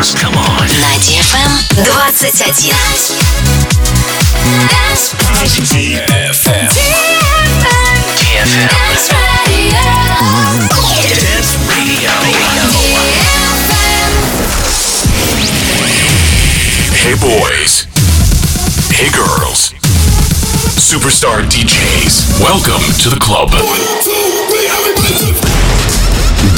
[0.00, 0.14] Dance.
[0.14, 0.66] Come on.
[0.66, 1.90] На DFM 21.
[16.94, 17.86] Hey boys.
[18.90, 19.74] Hey girls.
[20.80, 22.40] Superstar DJs.
[22.40, 23.50] Welcome to the club.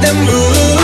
[0.00, 0.77] them rules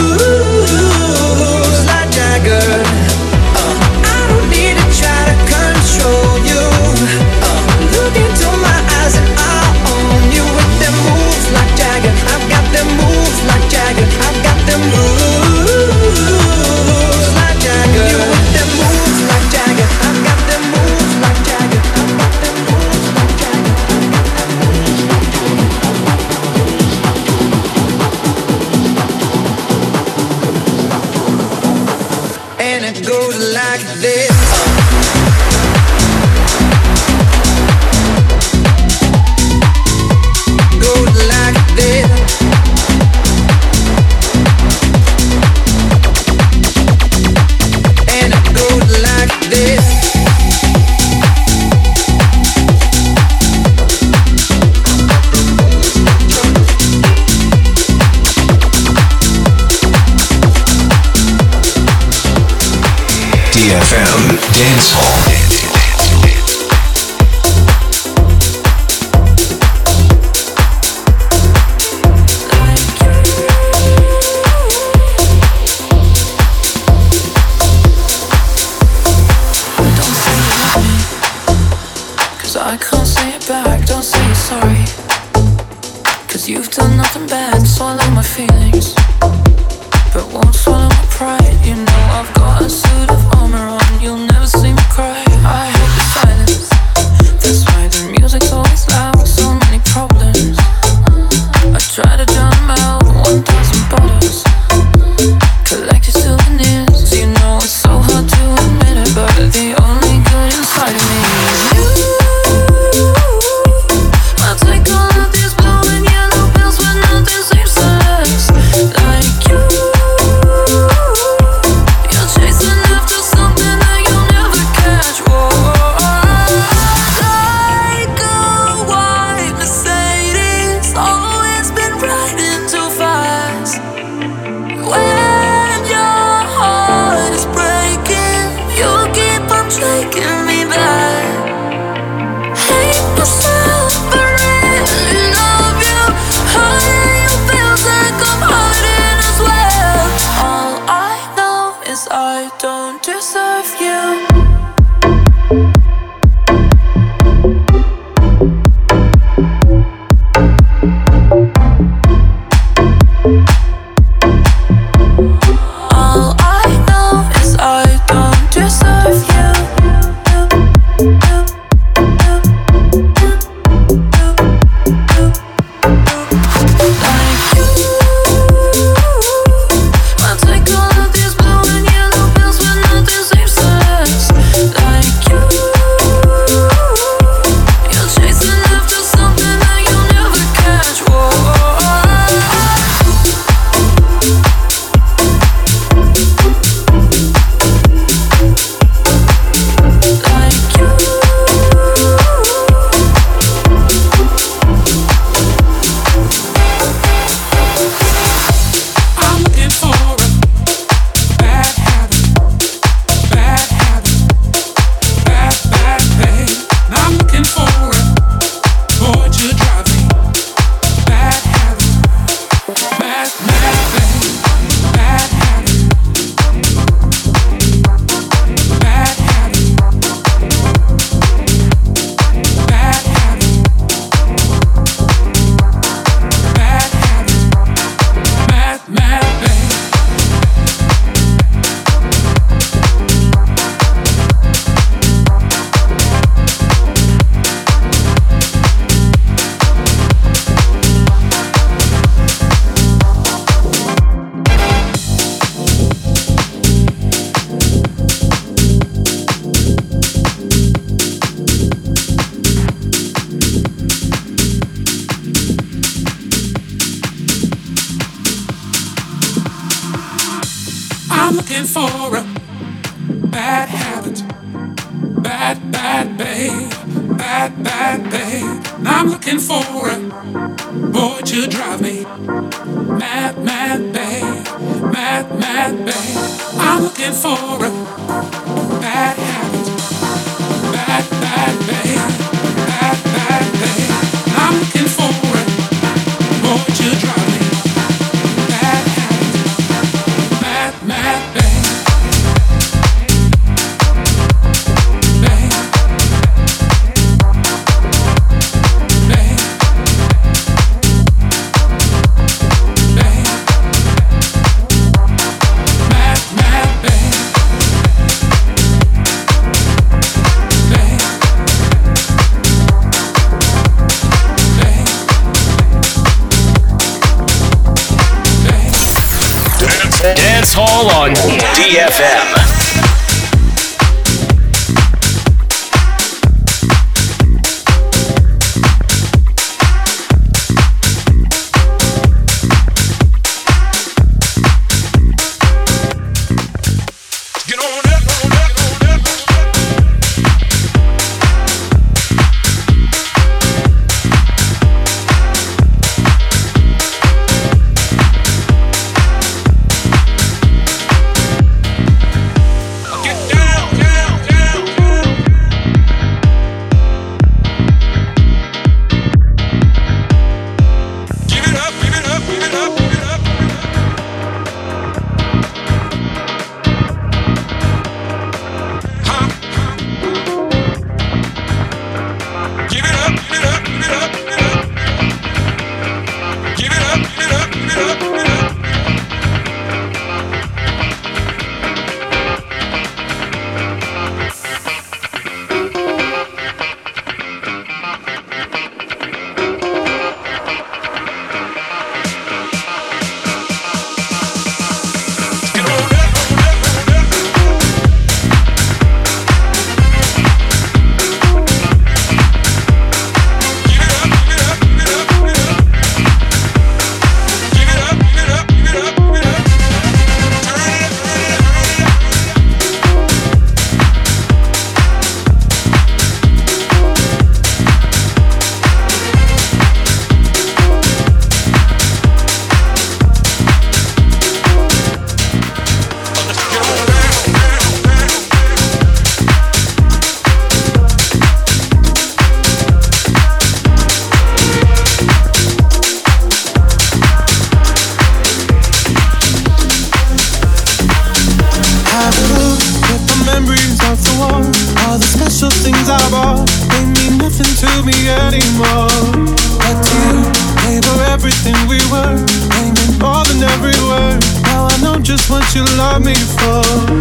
[465.54, 466.93] you love me for.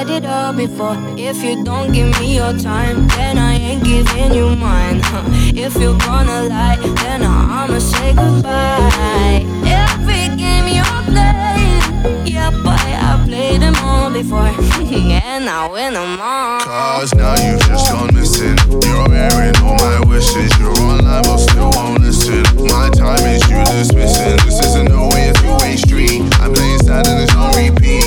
[0.00, 0.96] Heard it all before.
[1.18, 5.00] If you don't give me your time, then I ain't giving you mine.
[5.04, 5.24] Huh.
[5.54, 9.44] If you're gonna lie, then I'ma say goodbye.
[9.68, 16.18] Every game you're playing, yeah, boy, I played them all before, and I win them
[16.18, 16.60] all.
[16.60, 18.56] Cause now you've just gone missing.
[18.80, 20.50] You're wearing all my wishes.
[20.58, 22.40] You're online but still won't listen.
[22.72, 24.38] My time is you dismissing.
[24.48, 26.22] This isn't no way, a two-way street.
[26.40, 27.99] I'm playing sad and it's on repeat.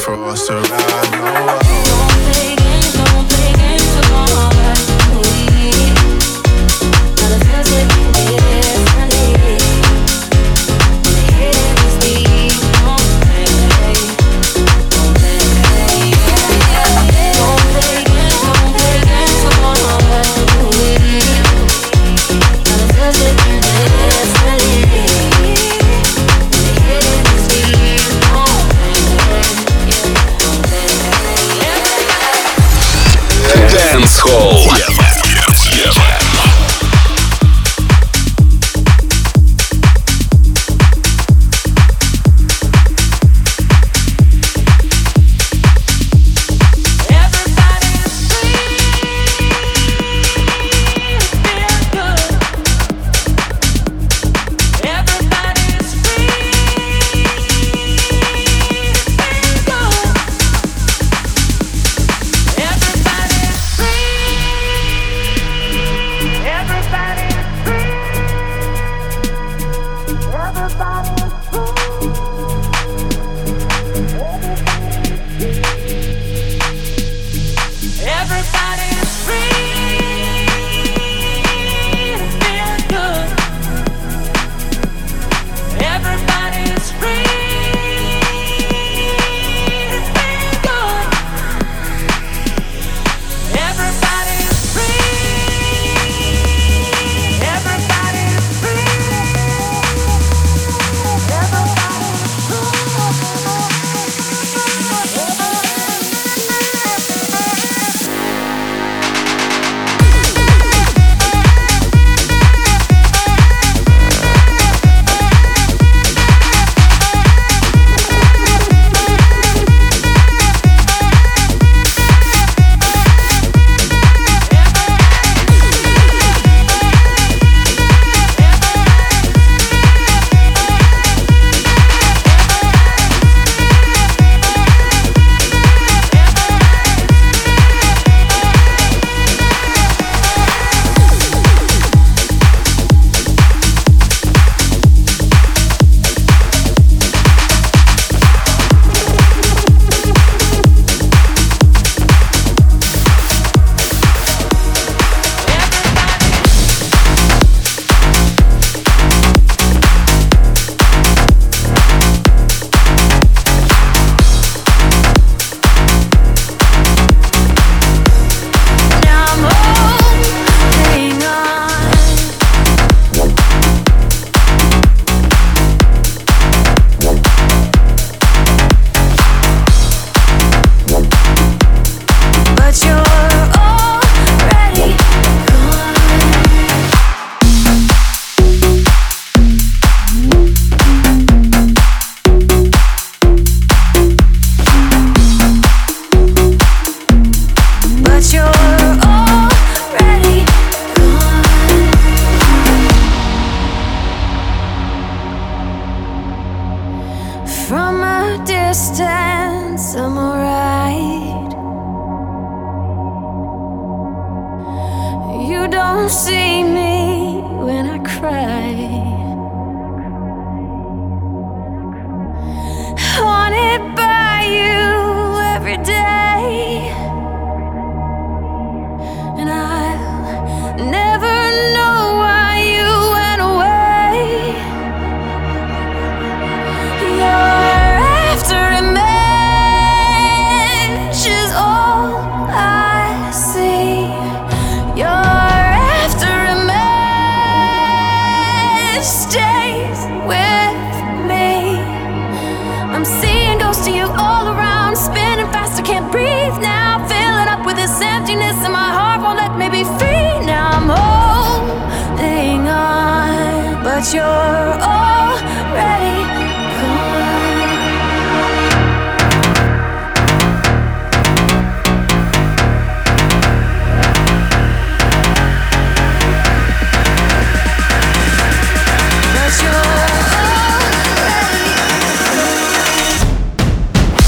[0.00, 1.10] For us to ride.
[1.12, 1.89] No,